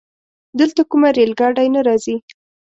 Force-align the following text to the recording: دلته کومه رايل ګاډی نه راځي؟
دلته 0.59 0.81
کومه 0.89 1.09
رايل 1.15 1.31
ګاډی 1.39 1.67
نه 1.75 1.81
راځي؟ 1.87 2.15